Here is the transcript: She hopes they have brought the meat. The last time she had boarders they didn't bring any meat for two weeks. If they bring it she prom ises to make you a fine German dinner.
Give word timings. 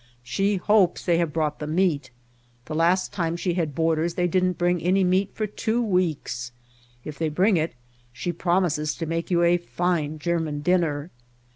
She 0.23 0.55
hopes 0.55 1.05
they 1.05 1.19
have 1.19 1.31
brought 1.31 1.59
the 1.59 1.67
meat. 1.67 2.09
The 2.65 2.73
last 2.73 3.13
time 3.13 3.35
she 3.37 3.53
had 3.53 3.75
boarders 3.75 4.15
they 4.15 4.25
didn't 4.27 4.57
bring 4.57 4.81
any 4.81 5.03
meat 5.03 5.29
for 5.35 5.45
two 5.45 5.79
weeks. 5.79 6.51
If 7.05 7.19
they 7.19 7.29
bring 7.29 7.55
it 7.55 7.75
she 8.11 8.31
prom 8.33 8.63
ises 8.63 8.97
to 8.97 9.05
make 9.05 9.29
you 9.29 9.43
a 9.43 9.57
fine 9.57 10.17
German 10.17 10.61
dinner. 10.61 11.11